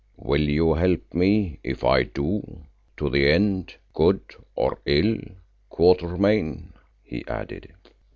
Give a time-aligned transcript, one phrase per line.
[0.17, 2.63] "Will you help me if I do,
[2.97, 4.21] to the end, good
[4.55, 5.19] or ill,
[5.69, 7.71] Quatermain?" he added.